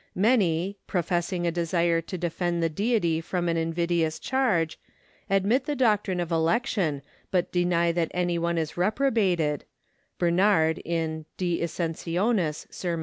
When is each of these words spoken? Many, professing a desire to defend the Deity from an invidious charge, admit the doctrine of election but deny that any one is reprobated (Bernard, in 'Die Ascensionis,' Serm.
Many, 0.17 0.79
professing 0.87 1.45
a 1.45 1.51
desire 1.51 2.01
to 2.01 2.17
defend 2.17 2.63
the 2.63 2.69
Deity 2.69 3.21
from 3.21 3.47
an 3.47 3.55
invidious 3.55 4.17
charge, 4.17 4.79
admit 5.29 5.65
the 5.65 5.75
doctrine 5.75 6.19
of 6.19 6.31
election 6.31 7.03
but 7.29 7.51
deny 7.51 7.91
that 7.91 8.09
any 8.11 8.39
one 8.39 8.57
is 8.57 8.77
reprobated 8.77 9.63
(Bernard, 10.17 10.79
in 10.83 11.27
'Die 11.37 11.59
Ascensionis,' 11.61 12.65
Serm. 12.71 12.99